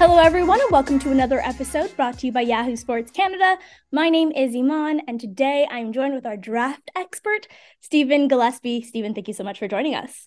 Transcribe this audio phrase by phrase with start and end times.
[0.00, 3.58] Hello, everyone, and welcome to another episode brought to you by Yahoo Sports Canada.
[3.92, 7.46] My name is Imman, and today I'm joined with our draft expert,
[7.82, 8.82] Stephen Gillaspie.
[8.82, 10.26] Stephen, thank you so much for joining us.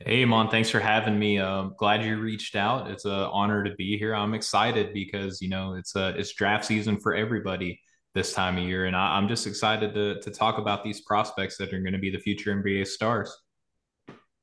[0.00, 1.38] Hey, Mon, thanks for having me.
[1.38, 2.90] Um, glad you reached out.
[2.90, 4.14] It's an honor to be here.
[4.14, 7.80] I'm excited because you know it's a it's draft season for everybody
[8.12, 11.56] this time of year, and I, I'm just excited to to talk about these prospects
[11.56, 13.34] that are going to be the future NBA stars.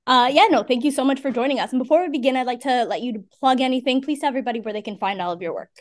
[0.06, 1.72] Uh, yeah, no, thank you so much for joining us.
[1.72, 4.02] And before we begin, I'd like to let you plug anything.
[4.02, 5.72] Please tell everybody where they can find all of your work.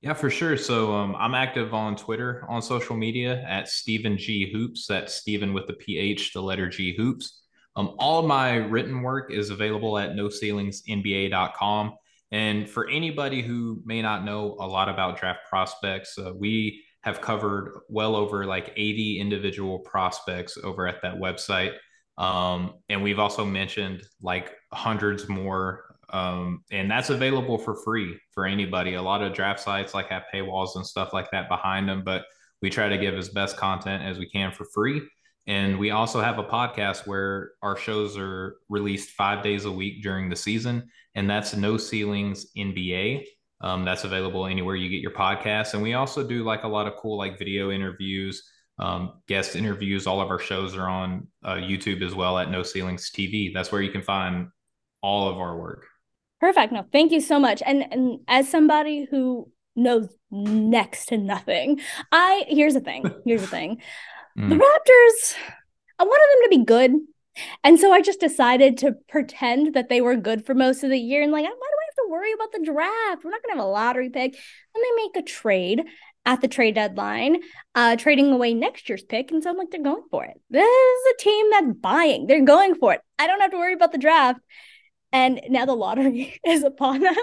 [0.00, 0.56] Yeah, for sure.
[0.56, 4.86] So um, I'm active on Twitter, on social media at Stephen G Hoops.
[4.86, 7.42] That's Stephen with the PH, the letter G Hoops.
[7.74, 11.94] Um, all of my written work is available at noceilingsnba.com.
[12.30, 17.20] And for anybody who may not know a lot about draft prospects, uh, we have
[17.20, 21.74] covered well over like 80 individual prospects over at that website.
[22.18, 25.84] Um, and we've also mentioned like hundreds more.
[26.10, 28.94] Um, and that's available for free for anybody.
[28.94, 32.24] A lot of draft sites like have paywalls and stuff like that behind them, but
[32.60, 35.00] we try to give as best content as we can for free.
[35.46, 40.02] And we also have a podcast where our shows are released five days a week
[40.02, 40.90] during the season.
[41.14, 43.24] And that's No Ceilings NBA.
[43.60, 45.74] Um, that's available anywhere you get your podcasts.
[45.74, 48.42] And we also do like a lot of cool like video interviews,
[48.78, 50.06] um, guest interviews.
[50.06, 53.52] All of our shows are on uh, YouTube as well at No Ceilings TV.
[53.52, 54.48] That's where you can find
[55.02, 55.84] all of our work.
[56.40, 56.72] Perfect.
[56.72, 57.62] No, thank you so much.
[57.66, 61.80] And and as somebody who knows next to nothing,
[62.12, 63.04] I here's the thing.
[63.24, 63.80] Here's the thing.
[64.38, 64.50] Mm.
[64.50, 65.34] The Raptors,
[65.98, 66.92] I wanted them to be good.
[67.62, 70.98] And so I just decided to pretend that they were good for most of the
[70.98, 71.22] year.
[71.22, 73.24] And like, why do I have to worry about the draft?
[73.24, 74.34] We're not going to have a lottery pick.
[74.34, 75.84] And they make a trade
[76.28, 77.38] at the trade deadline,
[77.74, 79.30] uh, trading away next year's pick.
[79.30, 80.38] And so I'm like, they're going for it.
[80.50, 82.26] This is a team that's buying.
[82.26, 83.00] They're going for it.
[83.18, 84.38] I don't have to worry about the draft.
[85.10, 87.16] And now the lottery is upon us.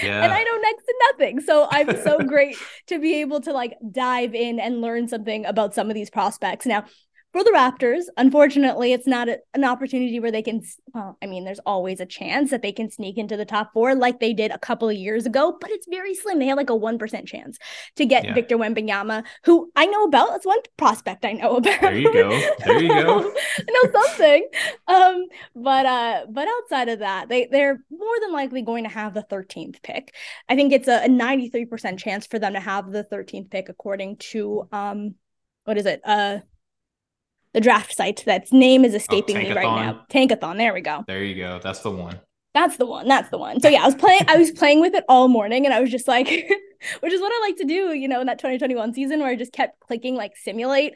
[0.00, 0.22] Yeah.
[0.22, 1.40] And I know next to nothing.
[1.40, 2.56] So I'm so great
[2.86, 6.64] to be able to like dive in and learn something about some of these prospects.
[6.64, 6.84] Now,
[7.32, 10.62] for the Raptors, unfortunately, it's not a, an opportunity where they can.
[10.92, 13.94] Well, I mean, there's always a chance that they can sneak into the top four
[13.94, 16.38] like they did a couple of years ago, but it's very slim.
[16.38, 17.58] They have like a one percent chance
[17.96, 18.34] to get yeah.
[18.34, 20.28] Victor Wembanyama, who I know about.
[20.30, 21.80] That's one prospect I know about.
[21.80, 22.28] There you go.
[22.66, 23.32] There you go.
[23.58, 24.48] I know something.
[24.88, 25.26] Um,
[25.56, 29.22] but uh, but outside of that, they they're more than likely going to have the
[29.22, 30.14] 13th pick.
[30.50, 34.16] I think it's a, a 93% chance for them to have the 13th pick, according
[34.16, 35.14] to um,
[35.64, 36.02] what is it?
[36.04, 36.40] Uh
[37.54, 40.04] the draft site that's name is escaping oh, me right now.
[40.10, 40.56] Tankathon.
[40.56, 41.04] There we go.
[41.06, 41.60] There you go.
[41.62, 42.20] That's the one.
[42.54, 43.08] That's the one.
[43.08, 43.60] That's the one.
[43.60, 44.22] So yeah, I was playing.
[44.28, 46.28] I was playing with it all morning, and I was just like,
[47.00, 49.36] which is what I like to do, you know, in that 2021 season where I
[49.36, 50.94] just kept clicking like simulate,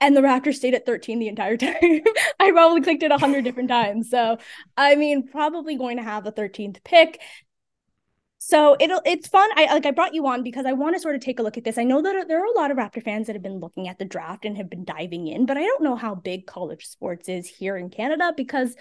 [0.00, 2.02] and the Raptors stayed at 13 the entire time.
[2.38, 4.10] I probably clicked it a hundred different times.
[4.10, 4.38] So
[4.76, 7.20] I mean, probably going to have the 13th pick.
[8.42, 9.50] So it'll it's fun.
[9.54, 11.58] I like I brought you on because I want to sort of take a look
[11.58, 11.76] at this.
[11.76, 13.98] I know that there are a lot of Raptor fans that have been looking at
[13.98, 17.28] the draft and have been diving in, but I don't know how big college sports
[17.28, 18.74] is here in Canada because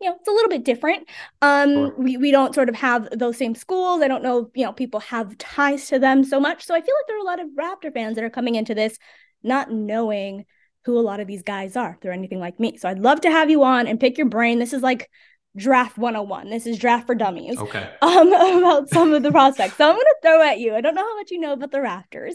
[0.00, 1.08] you know it's a little bit different.
[1.42, 1.94] Um, sure.
[1.98, 4.00] we we don't sort of have those same schools.
[4.00, 6.64] I don't know, you know, people have ties to them so much.
[6.64, 8.76] So I feel like there are a lot of Raptor fans that are coming into
[8.76, 8.96] this
[9.42, 10.44] not knowing
[10.84, 11.94] who a lot of these guys are.
[11.94, 12.76] If they're anything like me.
[12.76, 14.60] So I'd love to have you on and pick your brain.
[14.60, 15.10] This is like
[15.56, 17.90] draft 101 this is draft for dummies okay.
[18.02, 19.76] um about some of the prospects.
[19.76, 20.74] So i'm going to throw at you.
[20.74, 22.34] I don't know how much you know about the raptors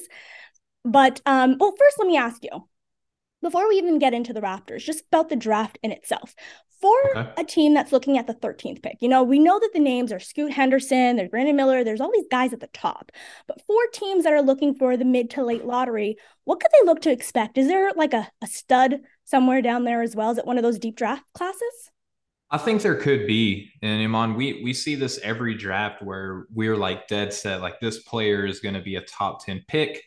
[0.83, 2.67] but um well first let me ask you
[3.41, 6.35] before we even get into the raptors just about the draft in itself.
[6.81, 7.31] For okay.
[7.37, 10.11] a team that's looking at the 13th pick you know we know that the names
[10.11, 13.13] are scoot henderson there's brandon miller there's all these guys at the top.
[13.47, 16.85] But for teams that are looking for the mid to late lottery what could they
[16.85, 17.57] look to expect?
[17.57, 20.31] Is there like a, a stud somewhere down there as well?
[20.31, 21.91] Is it one of those deep draft classes
[22.55, 26.77] I think there could be, and Imman, we we see this every draft where we're
[26.77, 30.01] like dead set, like this player is going to be a top ten pick,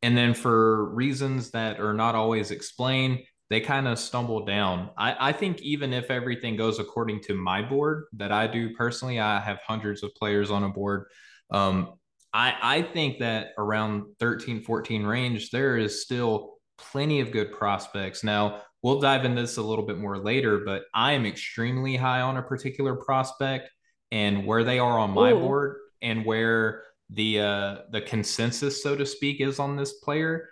[0.00, 3.18] and then for reasons that are not always explained,
[3.50, 4.88] they kind of stumble down.
[4.96, 9.20] I, I think even if everything goes according to my board that I do personally,
[9.20, 11.04] I have hundreds of players on a board.
[11.50, 11.98] Um,
[12.32, 18.24] I I think that around 13, 14 range, there is still plenty of good prospects.
[18.24, 22.20] Now, we'll dive into this a little bit more later, but I am extremely high
[22.20, 23.70] on a particular prospect
[24.10, 25.40] and where they are on my Ooh.
[25.40, 30.48] board and where the uh the consensus so to speak is on this player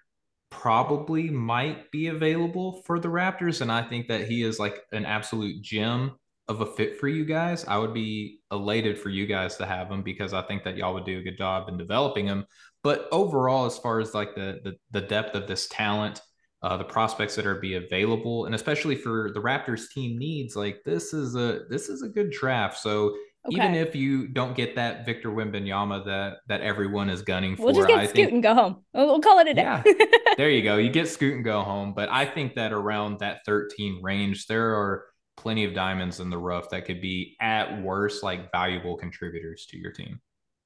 [0.50, 5.04] probably might be available for the Raptors and I think that he is like an
[5.04, 6.16] absolute gem
[6.48, 7.66] of a fit for you guys.
[7.66, 10.94] I would be elated for you guys to have him because I think that y'all
[10.94, 12.46] would do a good job in developing him.
[12.82, 16.22] But overall as far as like the the, the depth of this talent
[16.62, 20.82] uh, the prospects that are be available, and especially for the Raptors team needs, like
[20.84, 22.78] this is a this is a good draft.
[22.78, 23.16] So
[23.46, 23.56] okay.
[23.56, 27.75] even if you don't get that Victor Wembanyama that that everyone is gunning for, we'll
[27.75, 28.84] just get I Scoot think, and go home.
[28.93, 29.62] We'll, we'll call it a day.
[29.62, 29.82] Yeah,
[30.37, 30.76] there you go.
[30.78, 31.94] You get Scoot and go home.
[31.94, 35.04] But I think that around that 13 range, there are
[35.37, 39.78] plenty of diamonds in the rough that could be at worst like valuable contributors to
[39.78, 40.20] your team.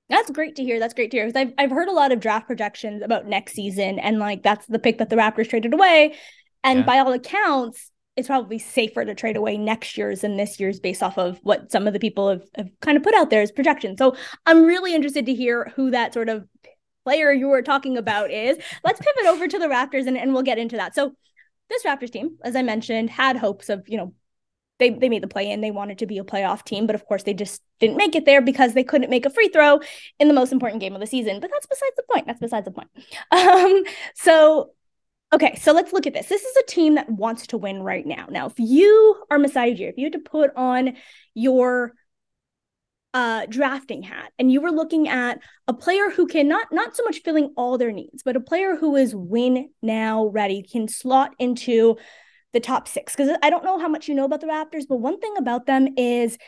[0.08, 0.78] That's great to hear.
[0.78, 1.26] That's great to hear.
[1.26, 4.66] Because I've I've heard a lot of draft projections about next season, and like that's
[4.66, 6.14] the pick that the Raptors traded away.
[6.64, 6.84] And yeah.
[6.84, 11.02] by all accounts, it's probably safer to trade away next year's than this year's based
[11.02, 13.50] off of what some of the people have, have kind of put out there as
[13.50, 13.98] projections.
[13.98, 14.14] So
[14.44, 16.46] I'm really interested to hear who that sort of
[17.04, 18.58] player you were talking about is.
[18.84, 20.94] Let's pivot over to the Raptors and, and we'll get into that.
[20.94, 21.14] So
[21.70, 24.14] this Raptors team, as I mentioned, had hopes of, you know,
[24.82, 25.60] they they made the play in.
[25.60, 28.24] They wanted to be a playoff team, but of course they just didn't make it
[28.24, 29.80] there because they couldn't make a free throw
[30.18, 31.38] in the most important game of the season.
[31.40, 32.26] But that's besides the point.
[32.26, 32.88] That's besides the point.
[33.30, 33.84] Um,
[34.14, 34.72] so
[35.32, 36.26] okay, so let's look at this.
[36.26, 38.26] This is a team that wants to win right now.
[38.28, 40.96] Now, if you are Masai Ujiri, if you had to put on
[41.34, 41.94] your
[43.14, 45.38] uh, drafting hat and you were looking at
[45.68, 48.74] a player who can not not so much filling all their needs but a player
[48.74, 51.98] who is win now ready can slot into
[52.52, 54.96] the top six because I don't know how much you know about the Raptors, but
[54.96, 56.38] one thing about them is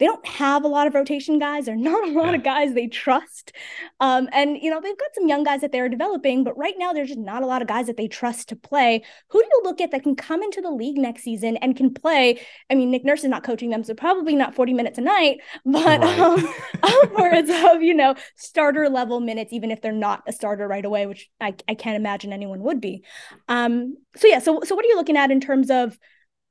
[0.00, 1.66] they don't have a lot of rotation guys.
[1.66, 2.34] They're not a lot yeah.
[2.34, 3.52] of guys they trust.
[4.00, 6.92] Um, and, you know, they've got some young guys that they're developing, but right now
[6.92, 9.04] there's just not a lot of guys that they trust to play.
[9.28, 11.94] Who do you look at that can come into the league next season and can
[11.94, 12.40] play?
[12.68, 15.38] I mean, Nick Nurse is not coaching them, so probably not 40 minutes a night,
[15.64, 16.18] but right.
[16.18, 16.48] um,
[16.82, 21.06] upwards of, you know, starter level minutes, even if they're not a starter right away,
[21.06, 23.04] which I, I can't imagine anyone would be.
[23.46, 25.96] Um, so, yeah, so, so what are you looking at in terms of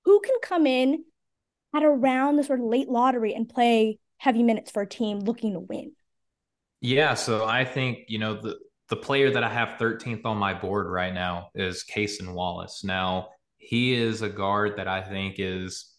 [0.05, 1.03] who can come in
[1.73, 5.53] at around the sort of late lottery and play heavy minutes for a team looking
[5.53, 5.93] to win?
[6.81, 8.57] Yeah, so I think, you know, the
[8.89, 12.83] the player that I have 13th on my board right now is Cason Wallace.
[12.83, 15.93] Now, he is a guard that I think is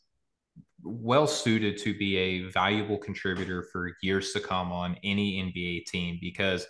[0.82, 6.18] well suited to be a valuable contributor for years to come on any NBA team
[6.20, 6.66] because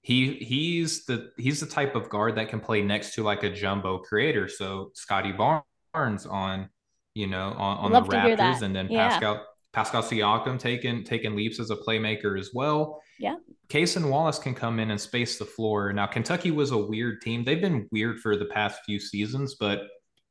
[0.00, 3.50] he he's the he's the type of guard that can play next to like a
[3.50, 4.48] jumbo creator.
[4.48, 6.70] So Scottie Barnes on
[7.18, 9.08] you know, on, on the Raptors, and then yeah.
[9.08, 13.02] Pascal Pascal Siakam taking taking leaps as a playmaker as well.
[13.18, 13.34] Yeah.
[13.68, 15.92] Cason Wallace can come in and space the floor.
[15.92, 17.42] Now, Kentucky was a weird team.
[17.42, 19.82] They've been weird for the past few seasons, but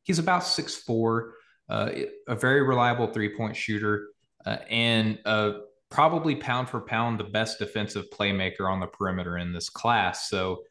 [0.03, 1.33] he's about six four,
[1.69, 1.91] uh,
[2.29, 4.07] a very reliable three point shooter,
[4.45, 5.51] uh, and uh,
[5.89, 10.29] probably pound for pound the best defensive playmaker on the perimeter in this class.
[10.29, 10.63] So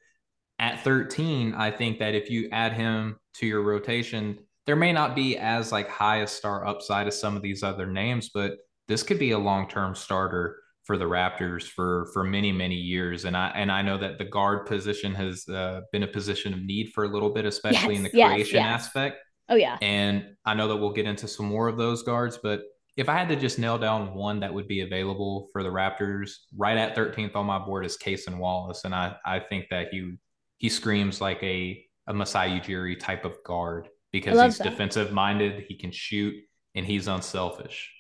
[0.58, 5.14] at 13, I think that if you add him to your rotation, there may not
[5.14, 8.58] be as like high a star upside as some of these other names, but
[8.88, 13.24] this could be a long term starter for the Raptors for for many many years.
[13.24, 16.62] And I and I know that the guard position has uh, been a position of
[16.62, 18.66] need for a little bit, especially yes, in the yes, creation yes.
[18.66, 19.16] aspect.
[19.48, 19.78] Oh yeah.
[19.80, 22.62] And I know that we'll get into some more of those guards, but
[22.96, 26.31] if I had to just nail down one that would be available for the Raptors,
[26.56, 30.17] right at 13th on my board is Cason Wallace, and I I think that he
[30.58, 33.88] he screams like a a Masai Ujiri type of guard
[34.20, 34.70] because he's that.
[34.70, 36.35] defensive minded, he can shoot,
[36.75, 37.93] and he's unselfish.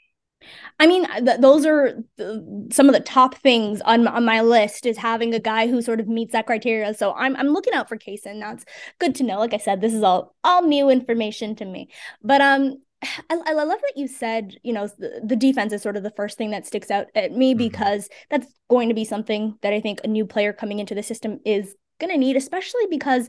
[0.78, 4.86] I mean, th- those are th- some of the top things on on my list
[4.86, 6.94] is having a guy who sort of meets that criteria.
[6.94, 8.40] So I'm I'm looking out for Cason.
[8.40, 8.64] That's
[8.98, 9.38] good to know.
[9.38, 11.88] Like I said, this is all all new information to me.
[12.22, 15.96] But um, I, I love that you said you know the, the defense is sort
[15.96, 17.58] of the first thing that sticks out at me mm-hmm.
[17.58, 21.02] because that's going to be something that I think a new player coming into the
[21.02, 23.28] system is going to need, especially because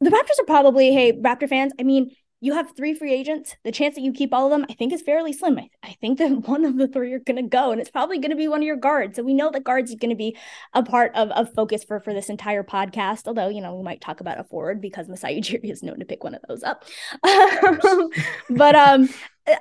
[0.00, 3.56] the Raptors are probably, hey, Raptor fans, I mean, you have three free agents.
[3.64, 5.58] The chance that you keep all of them, I think, is fairly slim.
[5.58, 8.18] I, I think that one of the three are going to go, and it's probably
[8.18, 9.16] going to be one of your guards.
[9.16, 10.36] So we know that guards is going to be
[10.74, 13.26] a part of, of focus for, for this entire podcast.
[13.26, 16.04] Although, you know, we might talk about a forward because Masai Ujiri is known to
[16.04, 16.84] pick one of those up.
[18.50, 19.08] but um,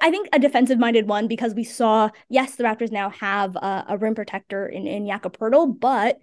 [0.02, 3.86] I think a defensive minded one because we saw, yes, the Raptors now have a,
[3.90, 6.20] a rim protector in, in Poeltl, but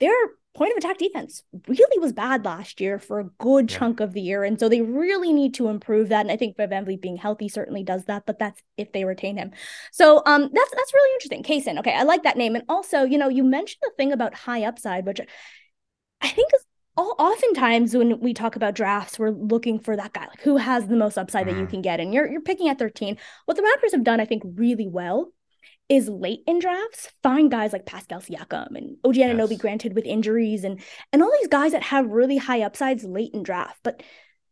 [0.00, 3.78] they're point of attack defense really was bad last year for a good yeah.
[3.78, 4.42] chunk of the year.
[4.42, 6.22] And so they really need to improve that.
[6.22, 9.52] And I think VanVleet being healthy certainly does that, but that's if they retain him.
[9.92, 11.42] So um that's that's really interesting.
[11.42, 11.78] Cason.
[11.78, 12.56] Okay, I like that name.
[12.56, 15.20] And also, you know, you mentioned the thing about high upside, which
[16.20, 16.64] I think is
[16.96, 20.86] all, oftentimes when we talk about drafts, we're looking for that guy, like who has
[20.86, 21.50] the most upside mm.
[21.50, 21.70] that you mm-hmm.
[21.70, 22.00] can get.
[22.00, 23.16] And you're you're picking at 13.
[23.44, 25.32] What the Raptors have done, I think, really well
[25.90, 29.60] is late in drafts find guys like Pascal Siakam and OG Anunoby yes.
[29.60, 30.80] granted with injuries and
[31.12, 34.02] and all these guys that have really high upsides late in draft, but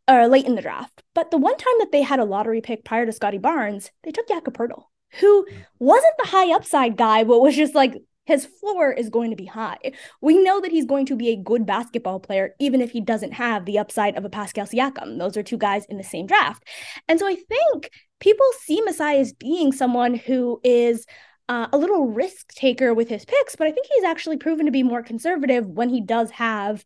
[0.08, 1.02] or late in the draft.
[1.14, 4.10] But the one time that they had a lottery pick prior to Scottie Barnes, they
[4.10, 4.84] took Jakob Poeltl,
[5.20, 5.64] who mm.
[5.78, 9.46] wasn't the high upside guy, but was just like his floor is going to be
[9.46, 9.78] high.
[10.20, 13.32] We know that he's going to be a good basketball player, even if he doesn't
[13.32, 15.18] have the upside of a Pascal Siakam.
[15.18, 16.62] Those are two guys in the same draft.
[17.08, 17.90] And so I think
[18.20, 21.06] people see Masai as being someone who is
[21.48, 24.72] uh, a little risk taker with his picks, but I think he's actually proven to
[24.72, 26.84] be more conservative when he does have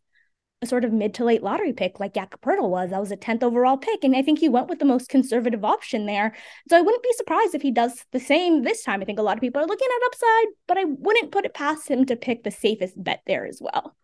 [0.62, 2.90] a sort of mid to late lottery pick like Jakob was.
[2.90, 4.04] That was a 10th overall pick.
[4.04, 6.34] And I think he went with the most conservative option there.
[6.70, 9.02] So I wouldn't be surprised if he does the same this time.
[9.02, 11.54] I think a lot of people are looking at upside, but I wouldn't put it
[11.54, 13.96] past him to pick the safest bet there as well.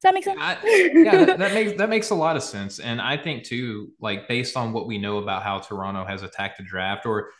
[0.00, 0.38] Does that make sense?
[0.40, 0.56] I,
[0.94, 2.78] yeah, that, that, makes that makes a lot of sense.
[2.78, 6.56] And I think too, like based on what we know about how Toronto has attacked
[6.58, 7.30] the draft, or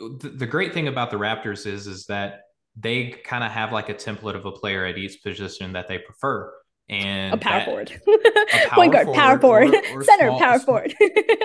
[0.00, 2.40] the, great thing about the Raptors is is that
[2.76, 5.98] they kind of have like a template of a player at each position that they
[5.98, 6.52] prefer
[6.88, 10.26] and a power that, forward, a power point guard, forward power forward, or, or center,
[10.26, 10.94] small, power forward.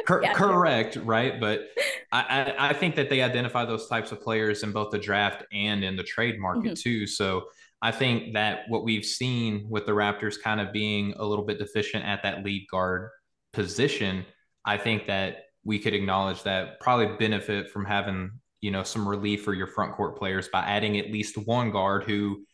[0.08, 1.40] cor- yeah, correct, right?
[1.40, 1.68] But
[2.12, 5.44] I, I, I, think that they identify those types of players in both the draft
[5.54, 6.74] and in the trade market mm-hmm.
[6.74, 7.06] too.
[7.06, 7.46] So
[7.82, 11.60] I think that what we've seen with the Raptors kind of being a little bit
[11.60, 13.12] deficient at that lead guard
[13.54, 14.26] position,
[14.66, 18.32] I think that we could acknowledge that probably benefit from having
[18.62, 22.04] you know some relief for your front court players by adding at least one guard
[22.04, 22.46] who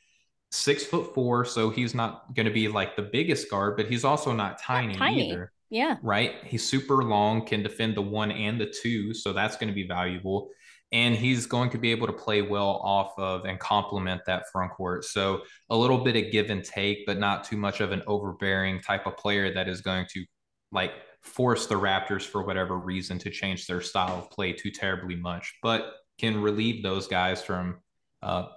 [0.52, 4.04] six foot four, so he's not going to be like the biggest guard, but he's
[4.04, 5.30] also not tiny, not tiny.
[5.30, 5.52] either.
[5.70, 5.96] Yeah.
[6.04, 6.36] Right.
[6.44, 9.14] He's super long, can defend the one and the two.
[9.14, 10.50] So that's going to be valuable.
[10.92, 14.74] And he's going to be able to play well off of and complement that front
[14.74, 15.06] court.
[15.06, 18.82] So a little bit of give and take, but not too much of an overbearing
[18.82, 20.26] type of player that is going to
[20.72, 25.16] like force the Raptors for whatever reason to change their style of play too terribly
[25.16, 27.78] much, but can relieve those guys from
[28.22, 28.48] uh,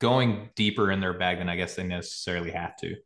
[0.00, 2.96] going deeper in their bag than I guess they necessarily have to.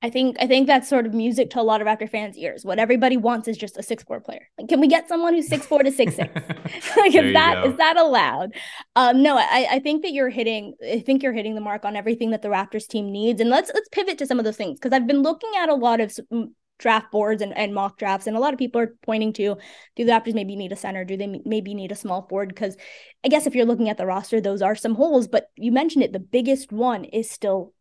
[0.00, 2.64] I think I think that's sort of music to a lot of Raptor fans' ears.
[2.64, 4.48] What everybody wants is just a six four player.
[4.56, 6.32] Like, can we get someone who's six four to six six?
[6.96, 7.70] like, is that go.
[7.70, 8.54] is that allowed?
[8.94, 10.74] Um, no, I, I think that you're hitting.
[10.88, 13.40] I think you're hitting the mark on everything that the Raptors team needs.
[13.40, 15.74] And let's let's pivot to some of those things because I've been looking at a
[15.74, 16.16] lot of
[16.78, 18.26] draft boards and, and mock drafts.
[18.26, 19.56] And a lot of people are pointing to
[19.96, 21.04] do the Raptors maybe need a center?
[21.04, 22.48] Do they maybe need a small forward?
[22.48, 22.76] Because
[23.24, 25.28] I guess if you're looking at the roster, those are some holes.
[25.28, 27.74] But you mentioned it, the biggest one is still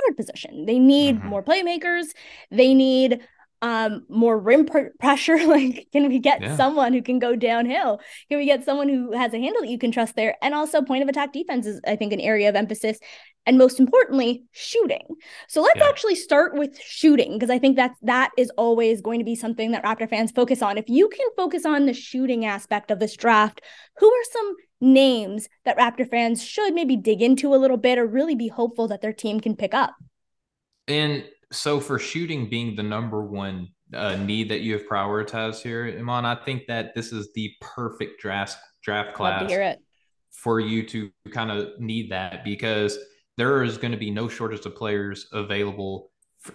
[0.00, 0.66] guard position.
[0.66, 1.28] They need mm-hmm.
[1.28, 2.06] more playmakers.
[2.50, 3.20] They need
[3.62, 6.56] um more rim pr- pressure like can we get yeah.
[6.56, 8.00] someone who can go downhill?
[8.28, 10.36] Can we get someone who has a handle that you can trust there?
[10.42, 12.98] And also point of attack defense is i think an area of emphasis
[13.46, 15.06] and most importantly shooting.
[15.48, 15.88] So let's yeah.
[15.88, 19.72] actually start with shooting because i think that that is always going to be something
[19.72, 20.78] that raptor fans focus on.
[20.78, 23.60] If you can focus on the shooting aspect of this draft
[23.98, 28.06] who are some names that raptor fans should maybe dig into a little bit or
[28.06, 29.94] really be hopeful that their team can pick up?
[30.88, 35.86] And so for shooting being the number one uh, need that you have prioritized here,
[35.86, 39.50] Imman, I think that this is the perfect draft draft class
[40.30, 42.98] for you to kind of need that because
[43.36, 46.10] there is going to be no shortage of players available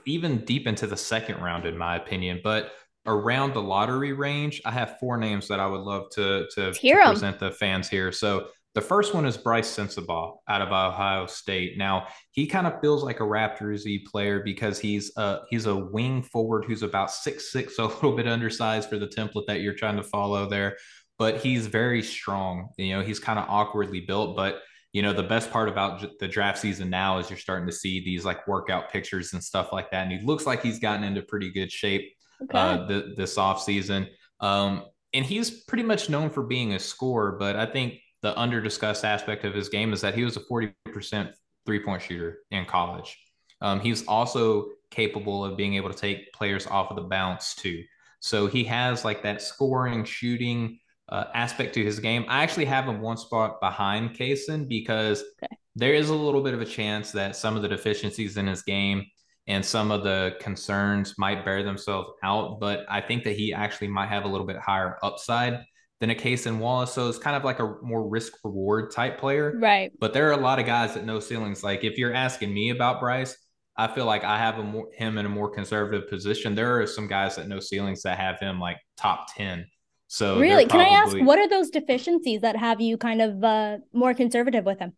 [0.05, 2.41] even deep into the second round, in my opinion.
[2.43, 2.71] But
[3.05, 6.95] around the lottery range, I have four names that I would love to to, to
[7.03, 8.11] present the fans here.
[8.11, 11.77] So the first one is Brice Sensabaugh out of Ohio State.
[11.77, 16.21] Now he kind of feels like a Raptorsy player because he's a he's a wing
[16.21, 19.73] forward who's about six six, so a little bit undersized for the template that you're
[19.73, 20.75] trying to follow there.
[21.17, 22.67] But he's very strong.
[22.77, 26.27] You know, he's kind of awkwardly built, but you know the best part about the
[26.27, 29.89] draft season now is you're starting to see these like workout pictures and stuff like
[29.91, 32.13] that, and he looks like he's gotten into pretty good shape
[32.43, 32.57] okay.
[32.57, 34.07] uh, th- this off season.
[34.41, 38.59] Um, and he's pretty much known for being a scorer, but I think the under
[38.59, 41.31] discussed aspect of his game is that he was a 40%
[41.63, 43.15] three point shooter in college.
[43.61, 47.83] Um, he's also capable of being able to take players off of the bounce too.
[48.21, 52.25] So he has like that scoring, shooting uh, aspect to his game.
[52.27, 55.55] I actually have him one spot behind Cason because okay.
[55.75, 58.63] there is a little bit of a chance that some of the deficiencies in his
[58.63, 59.05] game
[59.45, 62.59] and some of the concerns might bear themselves out.
[62.59, 65.63] But I think that he actually might have a little bit higher upside
[65.99, 66.93] than a Cason Wallace.
[66.93, 69.57] So it's kind of like a more risk reward type player.
[69.57, 69.91] Right.
[69.99, 71.63] But there are a lot of guys that No Ceilings.
[71.63, 73.37] Like if you're asking me about Brice,
[73.77, 76.55] I feel like I have more, him in a more conservative position.
[76.55, 79.65] There are some guys that No Ceilings that have him like top 10.
[80.07, 83.43] So really, probably, can I ask what are those deficiencies that have you kind of
[83.43, 84.93] uh, more conservative with him?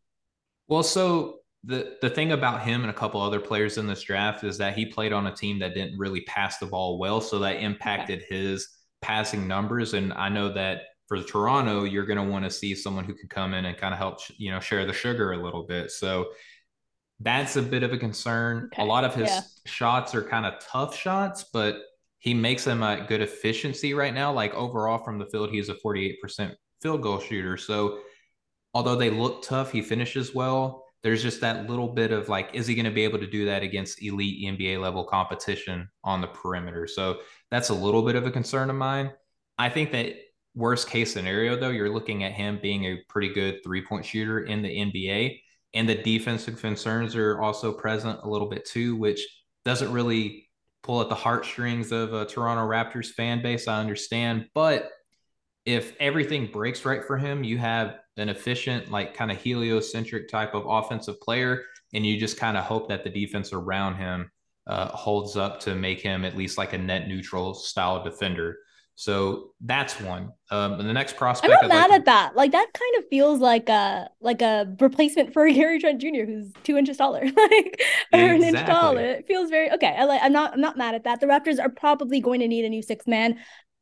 [0.68, 4.44] Well, so the the thing about him and a couple other players in this draft
[4.44, 7.40] is that he played on a team that didn't really pass the ball well, so
[7.40, 8.36] that impacted okay.
[8.36, 9.94] his passing numbers.
[9.94, 13.30] And I know that for Toronto, you're going to want to see someone who can
[13.30, 15.92] come in and kind of help you know share the sugar a little bit.
[15.92, 16.28] So
[17.20, 18.70] that's a bit of a concern.
[18.74, 18.82] Okay.
[18.82, 19.42] A lot of his yeah.
[19.66, 21.78] shots are kind of tough shots, but
[22.20, 24.32] he makes them at good efficiency right now.
[24.32, 27.58] Like overall from the field, he's a 48% field goal shooter.
[27.58, 28.00] So
[28.74, 30.84] although they look tough, he finishes well.
[31.04, 33.46] There's just that little bit of like, is he going to be able to do
[33.46, 36.88] that against elite NBA level competition on the perimeter?
[36.88, 37.20] So
[37.52, 39.12] that's a little bit of a concern of mine.
[39.58, 40.16] I think that
[40.56, 44.46] worst case scenario, though, you're looking at him being a pretty good three point shooter
[44.46, 45.40] in the NBA.
[45.74, 49.22] And the defensive concerns are also present a little bit too, which
[49.64, 50.50] doesn't really
[50.82, 53.68] pull at the heartstrings of a Toronto Raptors fan base.
[53.68, 54.48] I understand.
[54.54, 54.90] But
[55.66, 60.54] if everything breaks right for him, you have an efficient, like kind of heliocentric type
[60.54, 64.30] of offensive player, and you just kind of hope that the defense around him
[64.68, 68.58] uh, holds up to make him at least like a net neutral style defender.
[69.00, 70.32] So that's one.
[70.50, 72.36] Um, and the next prospect, I'm not I'd mad like at that.
[72.36, 76.52] Like that kind of feels like a like a replacement for Gary Trent Jr., who's
[76.64, 77.82] two inches taller, like
[78.12, 78.48] or exactly.
[78.48, 79.02] an inch taller.
[79.02, 79.96] It feels very okay.
[79.96, 80.22] I like.
[80.24, 80.54] I'm not.
[80.54, 81.20] I'm not mad at that.
[81.20, 83.38] The Raptors are probably going to need a new six man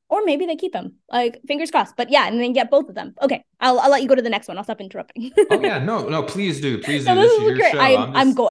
[0.09, 0.95] or maybe they keep him.
[1.11, 1.95] Like fingers crossed.
[1.95, 3.15] But yeah, and then get both of them.
[3.21, 4.57] Okay, I'll I'll let you go to the next one.
[4.57, 5.31] I'll stop interrupting.
[5.51, 7.13] oh yeah, no, no, please do, please do.
[7.13, 7.71] No, this, this, is, is great.
[7.73, 7.79] Show.
[7.79, 8.17] I'm, I'm, just...
[8.17, 8.49] I'm going.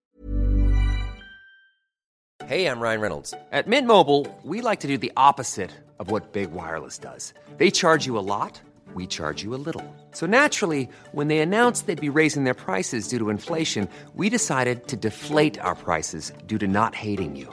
[2.46, 3.32] Hey, I'm Ryan Reynolds.
[3.52, 7.32] At Mint Mobile, we like to do the opposite of what big wireless does.
[7.56, 8.60] They charge you a lot.
[8.92, 9.82] We charge you a little.
[10.12, 14.86] So naturally, when they announced they'd be raising their prices due to inflation, we decided
[14.88, 17.52] to deflate our prices due to not hating you.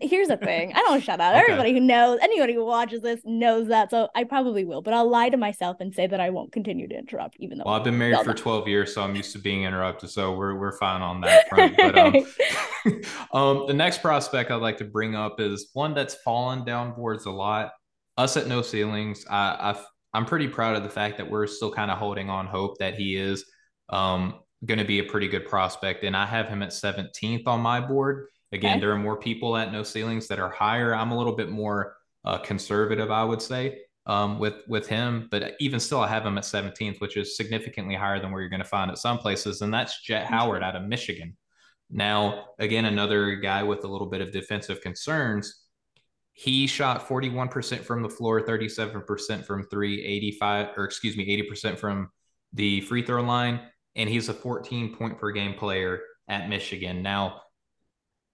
[0.00, 0.72] Here's the thing.
[0.74, 1.30] I don't shout out.
[1.40, 1.52] Okay.
[1.52, 3.90] Everybody who knows, anybody who watches this knows that.
[3.90, 6.88] So I probably will, but I'll lie to myself and say that I won't continue
[6.88, 7.64] to interrupt, even though.
[7.64, 10.10] Well, I've been married for 12 years, so I'm used to being interrupted.
[10.10, 11.76] So we're we're fine on that front.
[11.76, 12.14] But um,
[13.32, 17.26] um, the next prospect I'd like to bring up is one that's fallen down boards
[17.26, 17.72] a lot.
[18.16, 19.24] Us at No Ceilings.
[19.30, 22.46] I, i I'm pretty proud of the fact that we're still kind of holding on
[22.46, 23.44] hope that he is
[23.90, 27.60] um, going to be a pretty good prospect, and I have him at 17th on
[27.60, 28.26] my board.
[28.52, 28.80] Again, okay.
[28.80, 30.94] there are more people at no ceilings that are higher.
[30.94, 35.28] I'm a little bit more uh, conservative, I would say, um, with with him.
[35.30, 38.50] But even still, I have him at 17th, which is significantly higher than where you're
[38.50, 41.36] going to find at some places, and that's Jett Howard out of Michigan.
[41.90, 45.64] Now, again, another guy with a little bit of defensive concerns.
[46.32, 52.08] He shot 41% from the floor, 37% from three, 85, or excuse me, 80% from
[52.52, 53.60] the free throw line,
[53.96, 57.02] and he's a 14 point per game player at Michigan.
[57.02, 57.42] Now,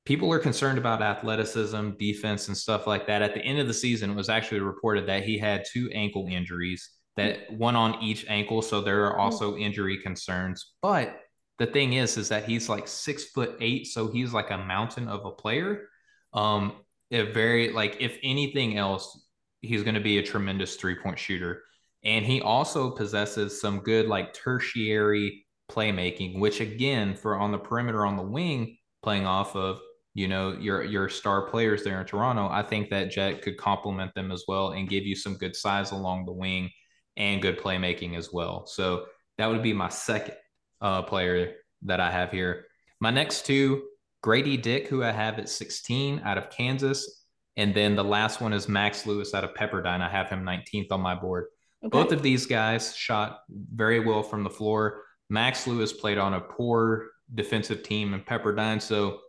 [0.06, 3.22] people are concerned about athleticism, defense, and stuff like that.
[3.22, 6.28] At the end of the season, it was actually reported that he had two ankle
[6.30, 8.62] injuries, that one on each ankle.
[8.62, 10.74] So there are also injury concerns.
[10.80, 11.20] But
[11.58, 15.08] the thing is, is that he's like six foot eight, so he's like a mountain
[15.08, 15.88] of a player.
[16.32, 16.74] Um,
[17.10, 19.26] a very like if anything else,
[19.60, 21.62] he's going to be a tremendous three point shooter,
[22.04, 28.06] and he also possesses some good like tertiary playmaking, which again for on the perimeter
[28.06, 29.80] on the wing, playing off of
[30.16, 34.14] you know your your star players there in Toronto, I think that Jett could complement
[34.14, 36.70] them as well and give you some good size along the wing
[37.18, 38.66] and good playmaking as well.
[38.66, 39.04] So
[39.36, 40.36] that would be my second
[40.80, 42.64] uh, player that I have here.
[42.98, 43.82] My next two,
[44.24, 47.26] Gradey Dick, who I have at 16 out of Kansas,
[47.58, 50.00] and then the last one is Max Lewis out of Pepperdine.
[50.00, 51.48] I have him 19th on my board.
[51.84, 51.90] Okay.
[51.90, 55.02] Both of these guys shot very well from the floor.
[55.28, 59.20] Max Lewis played on a poor defensive team in Pepperdine, so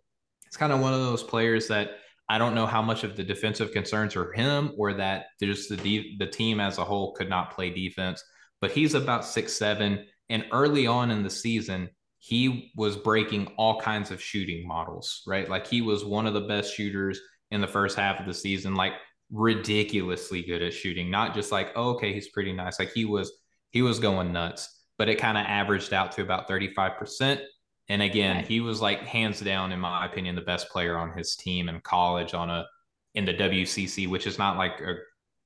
[0.48, 1.92] it's kind of one of those players that
[2.30, 5.78] I don't know how much of the defensive concerns are him or that just the
[5.78, 8.24] de- the team as a whole could not play defense.
[8.60, 13.80] But he's about six seven, and early on in the season, he was breaking all
[13.80, 15.22] kinds of shooting models.
[15.28, 17.20] Right, like he was one of the best shooters
[17.52, 18.94] in the first half of the season, like
[19.32, 21.10] ridiculously good at shooting.
[21.12, 22.80] Not just like oh, okay, he's pretty nice.
[22.80, 23.32] Like he was
[23.72, 24.68] he was going nuts.
[24.98, 27.40] but it kind of averaged out to about 35%.
[27.90, 31.36] And again, he was like hands down, in my opinion, the best player on his
[31.36, 32.66] team in college on a
[33.16, 34.96] in the WCC, which is not like a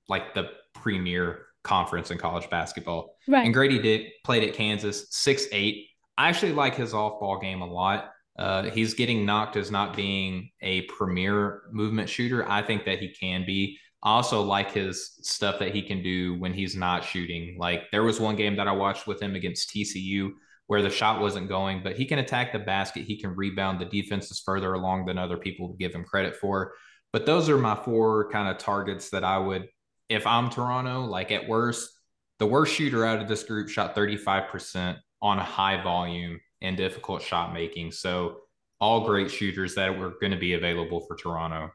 [0.09, 3.15] like the premier conference in college basketball.
[3.27, 3.45] Right.
[3.45, 5.87] And Gradey Dick played at Kansas, six eight.
[6.17, 8.11] I actually like his off ball game a lot.
[8.37, 12.49] Uh, he's getting knocked as not being a premier movement shooter.
[12.49, 13.77] I think that he can be.
[14.03, 17.55] I also like his stuff that he can do when he's not shooting.
[17.59, 20.31] Like there was one game that I watched with him against TCU
[20.71, 23.03] where the shot wasn't going, but he can attack the basket.
[23.03, 23.77] He can rebound.
[23.77, 26.71] The defense is further along than other people give him credit for.
[27.11, 29.67] But those are my four kind of targets that I would,
[30.07, 31.91] if I'm Toronto, like at worst,
[32.39, 37.21] the worst shooter out of this group shot 35% on a high volume and difficult
[37.21, 37.91] shot making.
[37.91, 38.37] So
[38.79, 41.69] all great shooters that were going to be available for Toronto.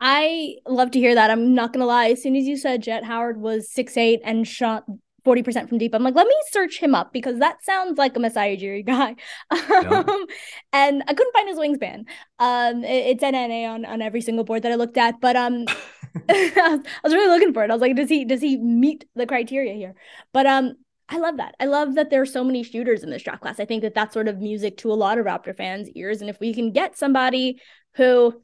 [0.00, 1.32] I love to hear that.
[1.32, 2.10] I'm not gonna lie.
[2.10, 4.84] As soon as you said Jett Howard was six eight and shot
[5.28, 5.94] 40% from deep.
[5.94, 9.16] I'm like, let me search him up because that sounds like a Masai Ujiri guy.
[9.68, 10.02] Yeah.
[10.08, 10.26] Um,
[10.72, 12.04] and I couldn't find his wingspan.
[12.38, 15.66] Um, it, it's NNA on, on every single board that I looked at, but um,
[16.28, 17.70] I was really looking for it.
[17.70, 19.94] I was like, does he does he meet the criteria here?
[20.32, 20.74] But um,
[21.08, 21.54] I love that.
[21.60, 23.60] I love that there are so many shooters in this draft class.
[23.60, 26.20] I think that that's sort of music to a lot of Raptor fans' ears.
[26.20, 27.60] And if we can get somebody
[27.94, 28.42] who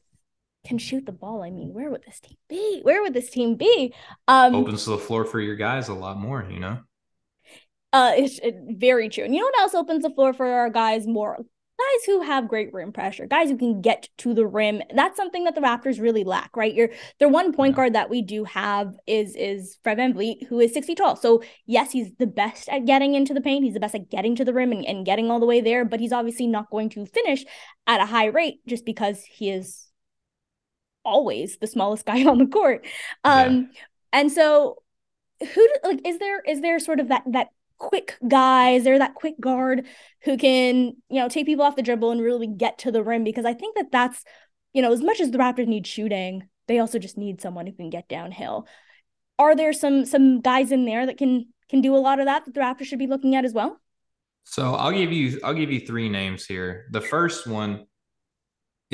[0.64, 2.80] can shoot the ball, I mean, where would this team be?
[2.82, 3.94] Where would this team be?
[4.26, 6.78] Um, Opens the floor for your guys a lot more, you know.
[7.92, 9.24] Uh, it's it, very true.
[9.24, 11.36] And you know what else opens the floor for our guys more?
[11.36, 14.82] Guys who have great rim pressure, guys who can get to the rim.
[14.94, 16.74] That's something that the Raptors really lack, right?
[16.74, 17.76] Your their one point yeah.
[17.76, 21.14] guard that we do have is is Fred VanVleet, who is six feet tall.
[21.16, 23.64] So yes, he's the best at getting into the paint.
[23.64, 25.84] He's the best at getting to the rim and, and getting all the way there,
[25.84, 27.44] but he's obviously not going to finish
[27.86, 29.84] at a high rate just because he is
[31.04, 32.86] always the smallest guy on the court.
[33.24, 33.80] Um, yeah.
[34.12, 34.82] and so
[35.40, 38.70] who like is there is there sort of that that quick guy?
[38.70, 39.86] Is there that quick guard
[40.22, 43.24] who can you know take people off the dribble and really get to the rim?
[43.24, 44.24] Because I think that that's
[44.72, 47.72] you know as much as the Raptors need shooting, they also just need someone who
[47.72, 48.66] can get downhill.
[49.38, 52.44] Are there some some guys in there that can can do a lot of that
[52.44, 53.80] that the Raptors should be looking at as well?
[54.44, 56.86] So I'll give you I'll give you three names here.
[56.92, 57.86] The first one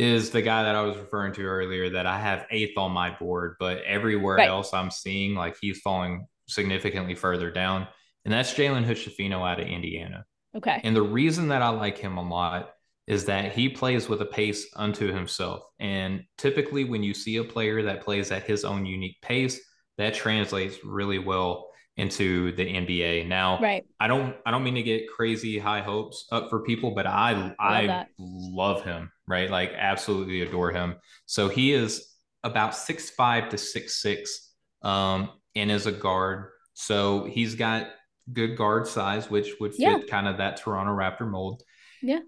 [0.00, 3.10] is the guy that I was referring to earlier that I have eighth on my
[3.10, 4.48] board, but everywhere right.
[4.48, 7.86] else I'm seeing like he's falling significantly further down.
[8.24, 10.24] And that's Jalen Hood-Schifino out of Indiana.
[10.56, 10.80] Okay.
[10.84, 12.70] And the reason that I like him a lot
[13.06, 15.64] is that he plays with a pace unto himself.
[15.78, 19.60] And typically, when you see a player that plays at his own unique pace,
[19.98, 23.28] that translates really well into the NBA.
[23.28, 23.84] Now, right.
[24.00, 27.32] I don't I don't mean to get crazy high hopes up for people, but I
[27.32, 28.08] love I that.
[28.18, 29.50] love him, right?
[29.50, 30.96] Like absolutely adore him.
[31.26, 36.50] So he is about six five to six six um and is a guard.
[36.74, 37.88] So he's got
[38.32, 39.98] good guard size, which would fit yeah.
[40.08, 41.62] kind of that Toronto Raptor mold.
[42.02, 42.20] Yeah.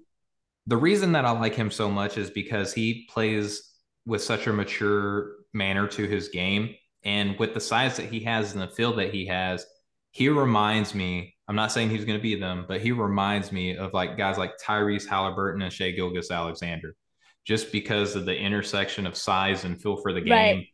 [0.67, 3.73] The reason that I like him so much is because he plays
[4.05, 8.53] with such a mature manner to his game and with the size that he has
[8.53, 9.67] and the field that he has,
[10.11, 11.35] he reminds me.
[11.53, 14.39] I'm not saying he's going to be them, but he reminds me of like guys
[14.39, 16.97] like Tyrese Halliburton and Shai Gilgeous-Alexander,
[17.45, 20.33] just because of the intersection of size and feel for the game.
[20.33, 20.67] Right.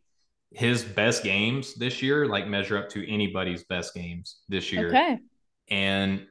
[0.51, 4.87] His best games this year like measure up to anybody's best games this year.
[4.87, 5.19] Okay.
[5.69, 6.25] And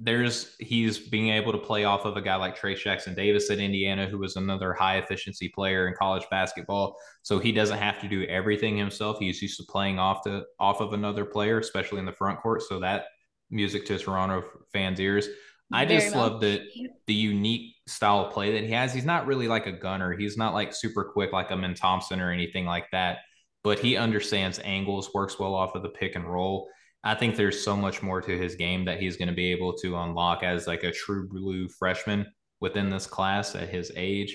[0.00, 3.60] there's he's being able to play off of a guy like Trayce Jackson Davis at
[3.60, 6.96] Indiana, who was another high efficiency player in college basketball.
[7.22, 9.20] So he doesn't have to do everything himself.
[9.20, 12.62] He's used to playing off the off of another player, especially in the front court.
[12.62, 13.04] So that
[13.54, 15.28] music to Toronto fans' ears.
[15.72, 16.30] I Very just much.
[16.30, 16.62] love the
[17.06, 18.92] the unique style of play that he has.
[18.92, 20.16] He's not really like a gunner.
[20.16, 23.18] He's not like super quick like Amen Thompson or anything like that.
[23.62, 26.68] But he understands angles, works well off of the pick and roll
[27.04, 29.74] I think there's so much more to his game that he's going to be able
[29.74, 32.26] to unlock as like a true blue freshman
[32.60, 34.34] within this class at his age.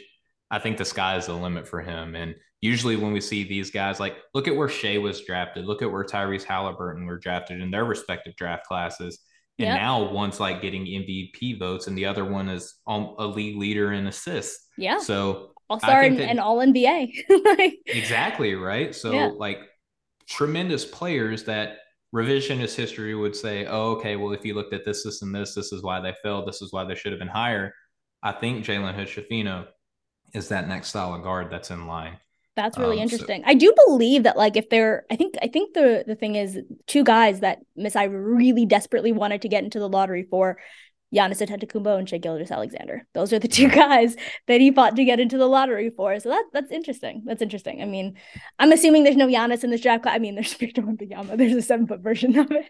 [0.51, 2.15] I think the sky is the limit for him.
[2.15, 5.81] And usually when we see these guys, like look at where Shai was drafted, look
[5.81, 9.19] at where Tyrese Halliburton were drafted in their respective draft classes.
[9.57, 9.77] And yep.
[9.77, 13.91] now one's like getting MVP votes and the other one is um, a league leader
[13.91, 14.67] in assists.
[14.77, 14.99] Yeah.
[14.99, 17.11] So all star and, and all NBA.
[17.85, 18.55] exactly.
[18.55, 18.95] Right.
[18.95, 19.31] So yeah.
[19.35, 19.59] like
[20.27, 21.77] tremendous players that
[22.15, 25.53] revisionist history would say, oh, okay, well, if you looked at this, this, and this,
[25.53, 26.47] this is why they failed.
[26.47, 27.73] This is why they should have been higher.
[28.23, 29.67] I think Jalen Hood-Schifino
[30.33, 32.17] is that next style of guard that's in line.
[32.59, 33.41] That's really um, interesting.
[33.41, 36.35] So- I do believe that, like, if they're, I think, I think the the thing
[36.35, 40.57] is, two guys that Masai really desperately wanted to get into the lottery for,
[41.13, 43.07] Giannis Antetokounmpo and Shai Gilgeous-Alexander.
[43.13, 44.15] Those are the two guys
[44.47, 46.19] that he fought to get into the lottery for.
[46.19, 47.23] So that that's interesting.
[47.25, 47.81] That's interesting.
[47.81, 48.15] I mean,
[48.59, 50.05] I'm assuming there's no Giannis in this draft.
[50.05, 51.37] I mean, there's Victor Wembanyama.
[51.37, 52.67] There's a seven foot version of it.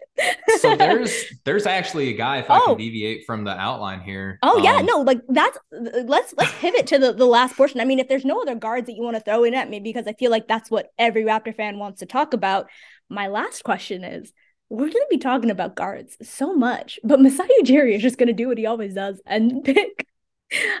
[0.60, 2.38] so there's there's actually a guy.
[2.38, 2.54] If oh.
[2.54, 2.76] I can oh.
[2.76, 4.38] deviate from the outline here.
[4.42, 7.80] Oh um, yeah, no, like that's let's let's pivot to the the last portion.
[7.80, 9.80] I mean, if there's no other guards that you want to throw in at me,
[9.80, 12.68] because I feel like that's what every Raptor fan wants to talk about.
[13.10, 14.32] My last question is
[14.70, 18.28] we're going to be talking about guards so much, but Masai Ujiri is just going
[18.28, 20.06] to do what he always does and pick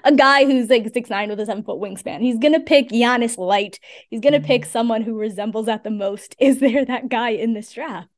[0.04, 2.20] a guy who's like six nine with a seven foot wingspan.
[2.20, 3.80] He's going to pick Giannis Light.
[4.08, 4.46] He's going to mm-hmm.
[4.46, 6.36] pick someone who resembles that the most.
[6.38, 8.08] Is there that guy in this draft?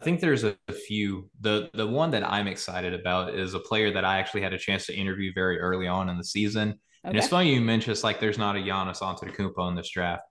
[0.00, 1.30] I think there's a, few.
[1.40, 4.58] The the one that I'm excited about is a player that I actually had a
[4.58, 6.68] chance to interview very early on in the season.
[6.68, 6.78] Okay.
[7.04, 10.22] And it's funny you mentioned it's like there's not a Giannis Antetokounmpo in this draft.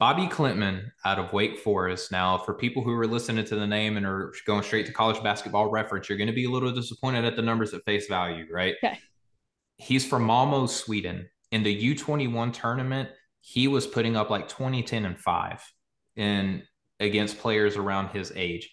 [0.00, 2.12] Bobi Klintman out of Wake Forest.
[2.12, 5.20] Now, for people who are listening to the name and are going straight to college
[5.22, 8.46] basketball reference, you're going to be a little disappointed at the numbers at face value,
[8.52, 8.76] right?
[8.82, 8.98] Okay.
[9.76, 11.28] He's from Malmo, Sweden.
[11.50, 13.08] In the U21 tournament,
[13.40, 15.72] he was putting up like 20, 10, and 5
[16.16, 16.62] in
[17.00, 18.70] against players around his age.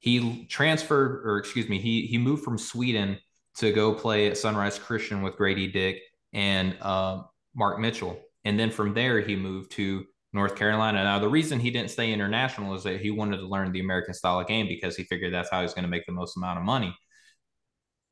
[0.00, 3.18] He transferred, or excuse me, he he moved from Sweden
[3.58, 7.22] to go play at Sunrise Christian with Gradey Dick and uh,
[7.54, 8.20] Mark Mitchell.
[8.44, 10.04] And then from there, he moved to
[10.36, 11.02] North Carolina.
[11.02, 14.14] Now, the reason he didn't stay international is that he wanted to learn the American
[14.14, 16.58] style of game because he figured that's how he's going to make the most amount
[16.58, 16.96] of money.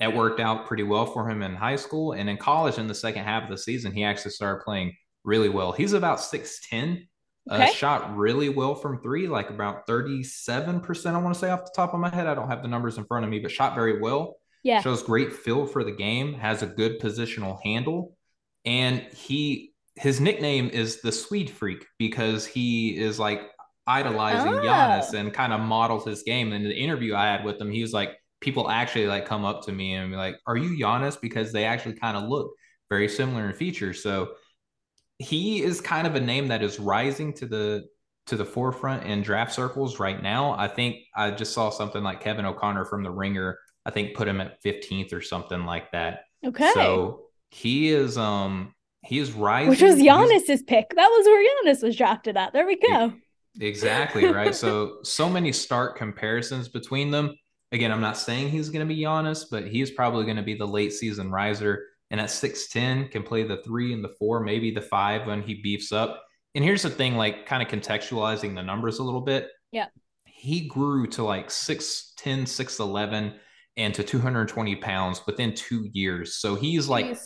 [0.00, 2.12] It worked out pretty well for him in high school.
[2.12, 5.48] And in college, in the second half of the season, he actually started playing really
[5.48, 5.70] well.
[5.70, 7.06] He's about 6'10,
[7.48, 7.64] uh, okay.
[7.64, 11.72] uh, shot really well from three, like about 37%, I want to say off the
[11.76, 12.26] top of my head.
[12.26, 14.36] I don't have the numbers in front of me, but shot very well.
[14.64, 14.80] Yeah.
[14.80, 18.16] Shows great feel for the game, has a good positional handle.
[18.64, 23.50] And he his nickname is the Swede Freak because he is like
[23.86, 24.60] idolizing oh.
[24.60, 26.52] Giannis and kind of models his game.
[26.52, 29.62] And the interview I had with him, he was like, people actually like come up
[29.64, 32.52] to me and be like, "Are you Giannis?" Because they actually kind of look
[32.90, 34.02] very similar in features.
[34.02, 34.34] So
[35.18, 37.84] he is kind of a name that is rising to the
[38.26, 40.52] to the forefront in draft circles right now.
[40.52, 43.58] I think I just saw something like Kevin O'Connor from the Ringer.
[43.86, 46.20] I think put him at 15th or something like that.
[46.44, 46.70] Okay.
[46.72, 49.70] So he is um he is rising.
[49.70, 50.94] Which was Giannis's He's, pick.
[50.94, 52.52] That was where Giannis was drafted at.
[52.52, 53.12] There we go.
[53.60, 54.54] Exactly right.
[54.54, 57.36] so so many stark comparisons between them.
[57.72, 60.54] Again, I'm not saying he's going to be Giannis, but he's probably going to be
[60.54, 61.84] the late season riser.
[62.10, 65.60] And at 6'10, can play the three and the four, maybe the five when he
[65.62, 66.22] beefs up.
[66.54, 69.48] And here's the thing, like kind of contextualizing the numbers a little bit.
[69.72, 69.86] Yeah.
[70.24, 73.34] He grew to like 6'10, 6'11,
[73.76, 76.36] and to 220 pounds within two years.
[76.36, 77.16] So he's like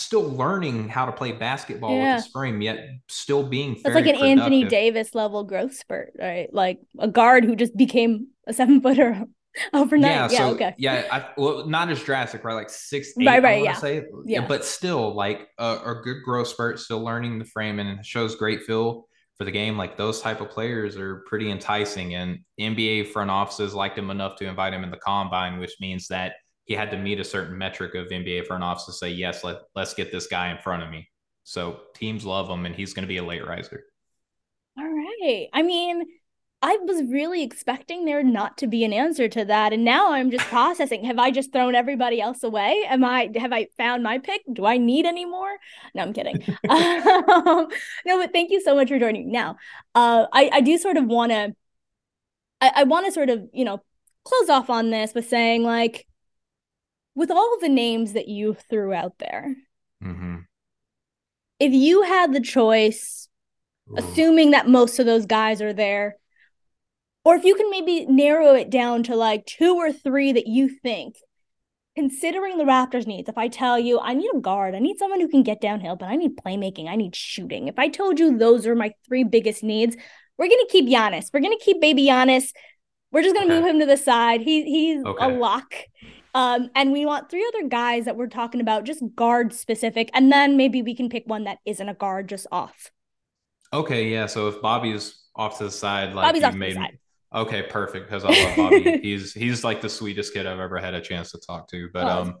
[0.00, 2.16] still learning how to play basketball yeah.
[2.16, 3.72] with his frame, yet still being.
[3.72, 4.26] It's like an productive.
[4.26, 6.52] Anthony Davis level growth spurt, right?
[6.52, 9.24] Like a guard who just became a seven footer
[9.72, 10.10] overnight.
[10.10, 10.74] Yeah, yeah so, okay.
[10.78, 12.54] Yeah, I, well, not as drastic, right?
[12.54, 13.74] Like six, eight, right, right, yeah.
[13.74, 14.04] Say.
[14.24, 18.34] yeah, but still, like a, a good growth spurt, still learning the frame, and shows
[18.34, 19.76] great feel for the game.
[19.76, 24.36] Like those type of players are pretty enticing, and NBA front offices liked him enough
[24.36, 26.34] to invite him in the combine, which means that
[26.70, 29.62] he had to meet a certain metric of NBA front office to say, yes, let,
[29.74, 31.10] let's get this guy in front of me.
[31.42, 33.86] So teams love him and he's going to be a late riser.
[34.78, 35.48] All right.
[35.52, 36.04] I mean,
[36.62, 39.72] I was really expecting there not to be an answer to that.
[39.72, 41.02] And now I'm just processing.
[41.06, 42.84] have I just thrown everybody else away?
[42.86, 44.42] Am I, have I found my pick?
[44.52, 45.50] Do I need any more?
[45.92, 46.36] No, I'm kidding.
[46.68, 47.66] um,
[48.06, 49.32] no, but thank you so much for joining.
[49.32, 49.56] Now,
[49.96, 51.52] uh, I, I do sort of want to,
[52.60, 53.82] I, I want to sort of, you know,
[54.22, 56.06] close off on this with saying like,
[57.14, 59.56] with all the names that you threw out there,
[60.02, 60.36] mm-hmm.
[61.58, 63.28] if you had the choice,
[63.90, 63.96] Ooh.
[63.98, 66.16] assuming that most of those guys are there,
[67.24, 70.68] or if you can maybe narrow it down to like two or three that you
[70.68, 71.16] think,
[71.94, 75.20] considering the Raptors' needs, if I tell you I need a guard, I need someone
[75.20, 77.68] who can get downhill, but I need playmaking, I need shooting.
[77.68, 79.96] If I told you those are my three biggest needs,
[80.38, 81.26] we're gonna keep Giannis.
[81.32, 82.52] We're gonna keep baby Giannis.
[83.12, 83.60] We're just gonna okay.
[83.60, 84.40] move him to the side.
[84.40, 85.24] He he's okay.
[85.26, 85.74] a lock.
[86.34, 90.30] Um, and we want three other guys that we're talking about, just guard specific, and
[90.30, 92.90] then maybe we can pick one that isn't a guard, just off.
[93.72, 94.26] Okay, yeah.
[94.26, 96.78] So if Bobi's off to the side, like Bobi's you made,
[97.34, 98.08] okay, perfect.
[98.08, 99.00] Because I love Bobi.
[99.02, 101.88] he's he's like the sweetest kid I've ever had a chance to talk to.
[101.92, 102.38] But oh, um.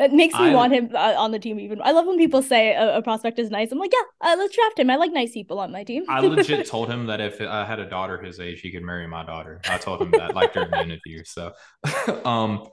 [0.00, 1.82] That makes me I, want him uh, on the team even.
[1.82, 3.70] I love when people say a, a prospect is nice.
[3.70, 4.88] I'm like, yeah, uh, let's draft him.
[4.88, 6.04] I like nice people on my team.
[6.08, 9.06] I legit told him that if I had a daughter his age, he could marry
[9.06, 9.60] my daughter.
[9.68, 11.22] I told him that like during the interview.
[11.26, 11.52] So,
[12.24, 12.66] um,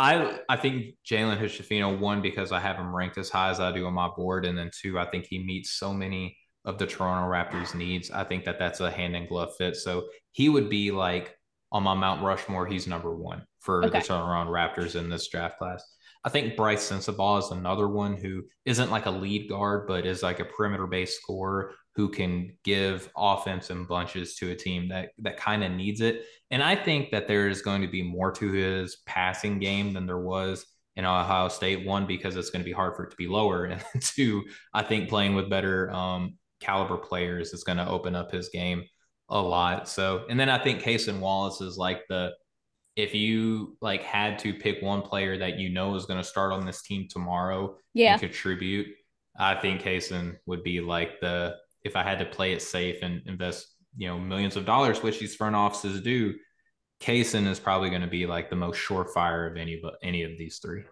[0.00, 3.70] I I think Jalen Hood-Schifino one because I have him ranked as high as I
[3.70, 6.86] do on my board, and then two, I think he meets so many of the
[6.86, 8.10] Toronto Raptors needs.
[8.10, 9.76] I think that that's a hand in glove fit.
[9.76, 11.36] So he would be like
[11.70, 12.66] on my Mount Rushmore.
[12.66, 13.98] He's number one for Okay.
[14.00, 15.84] the Toronto Raptors in this draft class.
[16.24, 20.22] I think Brice Sensabaugh is another one who isn't like a lead guard, but is
[20.22, 25.10] like a perimeter based scorer who can give offense and bunches to a team that
[25.18, 26.24] that kind of needs it.
[26.50, 30.06] And I think that there is going to be more to his passing game than
[30.06, 30.64] there was
[30.96, 31.86] in Ohio State.
[31.86, 34.82] One, because it's going to be hard for it to be lower, and two, I
[34.82, 38.84] think playing with better um, caliber players is going to open up his game
[39.28, 39.88] a lot.
[39.88, 42.32] So, and then I think Cason Wallace is like the
[42.96, 46.52] if you like had to pick one player that you know is going to start
[46.52, 48.12] on this team tomorrow Yeah.
[48.12, 48.88] and contribute,
[49.38, 53.22] I think Kason would be like the if I had to play it safe and
[53.26, 53.66] invest,
[53.96, 56.34] you know, millions of dollars, which these front offices do,
[57.00, 60.32] Cason is probably going to be like the most surefire of any but any of
[60.36, 60.82] these three.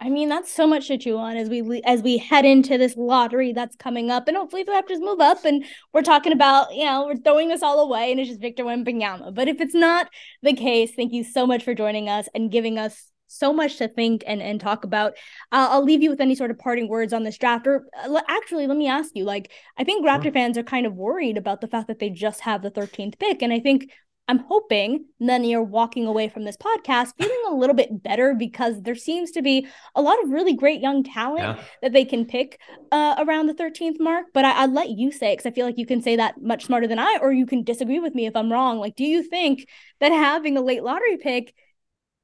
[0.00, 2.96] I mean, that's so much to chew on as we as we head into this
[2.96, 5.44] lottery that's coming up, and hopefully the Raptors move up.
[5.44, 8.64] And we're talking about, you know, we're throwing this all away, and it's just Victor
[8.64, 9.32] Wembanyama.
[9.32, 10.08] But if it's not
[10.42, 13.88] the case, thank you so much for joining us and giving us so much to
[13.88, 15.12] think and and talk about.
[15.50, 17.66] Uh, I'll leave you with any sort of parting words on this draft.
[17.66, 20.94] Or uh, actually, let me ask you: like, I think Raptor fans are kind of
[20.94, 23.90] worried about the fact that they just have the 13th pick, and I think
[24.28, 28.80] I'm hoping then you're walking away from this podcast feeling a little bit better because
[28.80, 29.66] there seems to be
[29.96, 31.64] a lot of really great young talent Yeah.
[31.82, 32.60] that they can pick
[32.92, 34.26] uh, around the 13th mark.
[34.32, 36.66] But I, I'll let you say because I feel like you can say that much
[36.66, 38.78] smarter than I, or you can disagree with me if I'm wrong.
[38.78, 39.66] Like, do you think
[39.98, 41.52] that having a late lottery pick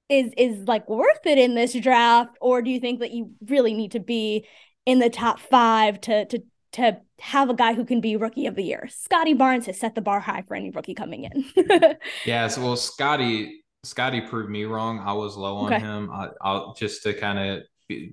[0.08, 3.74] is is like worth it in this draft, or do you think that you really
[3.74, 4.46] need to be
[4.86, 6.42] in the top five to to
[6.72, 8.88] to have a guy who can be rookie of the year?
[8.90, 11.44] Scottie Barnes has set the bar high for any rookie coming in.
[12.24, 15.00] Yeah, so well, Scottie, Scottie proved me wrong.
[15.00, 15.78] I was low on Okay.
[15.78, 16.10] him.
[16.12, 17.62] I, I'll just to kind of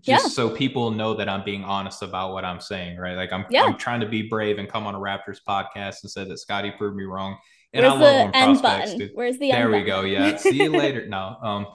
[0.02, 0.18] just Yeah.
[0.30, 3.16] so people know that I'm being honest about what I'm saying, right?
[3.16, 3.64] Like I'm, Yeah.
[3.64, 6.72] I'm trying to be brave and come on a Raptors podcast and say that Scottie
[6.72, 7.38] proved me wrong.
[7.76, 9.10] And Where's I the love when end button?
[9.14, 9.86] Where's the there we button?
[9.88, 10.02] go.
[10.02, 10.38] Yeah.
[10.38, 11.06] See you later.
[11.08, 11.36] No.
[11.44, 11.68] Um,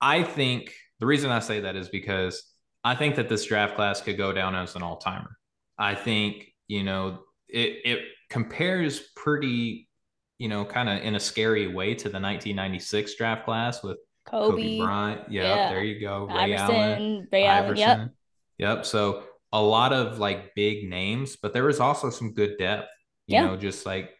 [0.00, 2.42] I think the reason I say that is because
[2.84, 5.36] I think that this draft class could go down as an all timer.
[5.78, 7.98] I think, you know, it, it
[8.30, 9.88] compares pretty,
[10.38, 14.50] you know, kind of in a scary way to the 1996 draft class with Kobe,
[14.62, 15.20] Kobe, Bryant.
[15.32, 15.68] Yep, yeah.
[15.70, 16.26] there you go.
[16.26, 17.28] Ray Iverson, Allen.
[17.32, 17.76] Ray Allen.
[17.76, 18.10] Yep.
[18.58, 18.86] Yep.
[18.86, 22.88] So a lot of like big names, but there was also some good depth.
[23.26, 23.46] You Yeah.
[23.46, 24.10] know, just like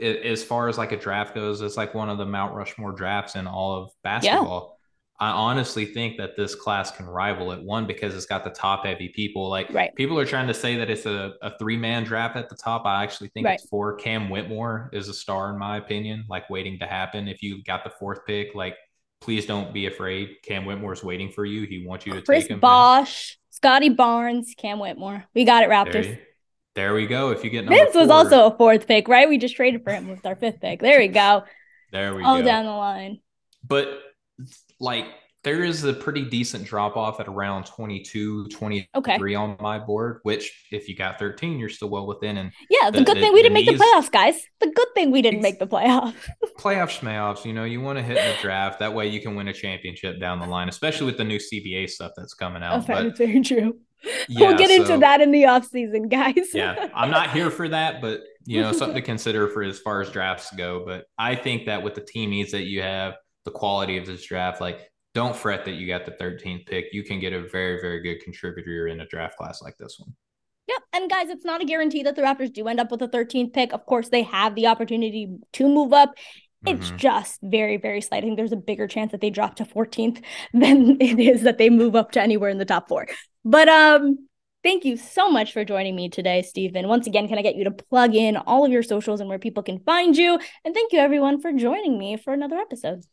[0.00, 2.92] a- as far as like a draft goes, it's like one of the Mount Rushmore
[2.92, 4.76] drafts in all of basketball.
[5.18, 7.62] I honestly think that this class can rival it.
[7.62, 9.48] One because it's got the top heavy people.
[9.48, 9.94] Like Right.
[9.94, 12.84] people are trying to say that it's a, a three man draft at the top.
[12.84, 13.58] I actually think Right.
[13.58, 13.94] it's four.
[13.96, 17.28] Cam Whitmore is a star in my opinion, like waiting to happen.
[17.28, 18.76] If you got the fourth pick, like
[19.22, 20.36] please don't be afraid.
[20.42, 21.66] Cam Whitmore's waiting for you.
[21.66, 22.60] He wants you to Chris take him.
[22.60, 25.24] Bosch, Scottie Barnes, Cam Whitmore.
[25.34, 26.18] We got it, Raptors.
[26.76, 27.30] There we go.
[27.32, 29.28] If you get Vince was also a fourth pick, right?
[29.28, 30.80] We just traded for him with our fifth pick.
[30.80, 31.42] There we go.
[31.90, 32.44] there we All go.
[32.44, 33.18] down the line.
[33.66, 33.88] but
[34.78, 35.06] like
[35.44, 40.66] there is a pretty decent drop off at around 22 23 on my board which
[40.72, 43.32] if you got 13 you're still well within and Yeah, the, The- good the- thing
[43.32, 44.38] we didn't make the playoffs, guys.
[44.60, 46.14] The good thing we didn't make the playoffs.
[46.58, 49.34] playoff schmayoffs you know you want to hit in the draft that way you can
[49.36, 52.82] win a championship down the line especially with the new cba stuff that's coming out
[52.82, 53.78] Okay, but very true.
[54.28, 56.34] yeah, we'll get into that in the off season, guys.
[56.54, 60.00] yeah i'm not here for that but you know something to consider for as far
[60.00, 63.50] as drafts go but i think that with the team needs that you have the
[63.50, 67.18] quality of this draft like don't fret that you got the 13th pick you can
[67.18, 70.14] get a very very good contributor in a draft class like this one
[70.68, 70.82] Yep.
[70.94, 73.52] And guys, it's not a guarantee that the Raptors do end up with a 13th
[73.52, 73.72] pick.
[73.72, 76.14] Of course, they have the opportunity to move up.
[76.66, 76.96] It's Mhm.
[76.96, 78.24] just very, very slight.
[78.24, 80.20] I think there's a bigger chance that they drop to 14th
[80.52, 83.06] than it is that they move up to anywhere in the top four.
[83.46, 84.26] But um,
[84.64, 86.88] thank you so much for joining me today, Stephen.
[86.88, 89.38] Once again, can I get you to plug in all of your socials and where
[89.38, 90.40] people can find you?
[90.64, 93.04] And thank you everyone for joining me for another episode.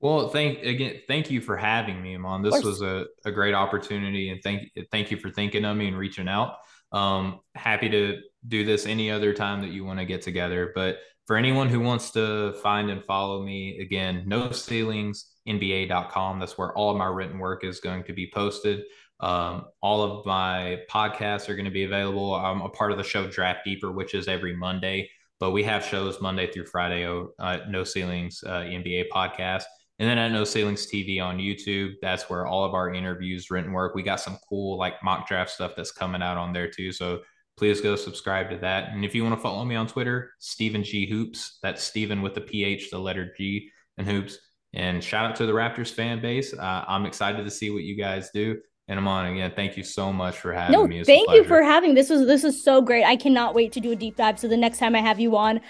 [0.00, 2.42] Well, thank again, thank you for having me, Imman.
[2.42, 5.96] This was a, a great opportunity, and thank thank you for thinking of me and
[5.96, 6.56] reaching out.
[6.90, 10.72] Um, happy to do this any other time that you want to get together.
[10.74, 10.98] But
[11.28, 16.38] for anyone who wants to find and follow me, again, no ceilings nba.com.
[16.38, 18.82] That's where all of my written work is going to be posted.
[19.22, 22.34] Um, all of my podcasts are going to be available.
[22.34, 25.08] I'm a part of the show Draft Deeper, which is every Monday,
[25.38, 27.06] but we have shows Monday through Friday.
[27.38, 29.64] Uh, no ceilings uh, NBA podcast.
[29.98, 33.72] And then at No Ceilings TV on YouTube, that's where all of our interviews, written
[33.72, 36.90] work, we got some cool like mock draft stuff that's coming out on there too.
[36.90, 37.20] So
[37.56, 38.92] please go subscribe to that.
[38.92, 41.58] And if you want to follow me on Twitter, Stephen G Hoops.
[41.62, 44.38] That's Stephen with the PH, the letter G and Hoops.
[44.74, 46.52] And shout out to the Raptors fan base.
[46.52, 48.58] Uh, I'm excited to see what you guys do.
[48.88, 50.98] And Imman, again, thank you so much for having no, me.
[50.98, 53.04] It's thank you for having this was this is so great.
[53.04, 54.38] I cannot wait to do a deep dive.
[54.38, 55.60] So the next time I have you on,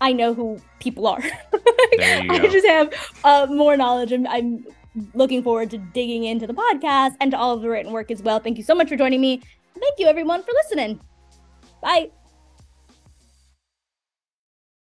[0.00, 1.22] I know who people are.
[2.00, 2.94] I just have
[3.24, 4.64] uh, more knowledge, and I'm
[5.14, 8.22] looking forward to digging into the podcast and to all of the written work as
[8.22, 8.38] well.
[8.38, 9.42] Thank you so much for joining me.
[9.78, 11.00] Thank you everyone for listening.
[11.82, 12.10] Bye.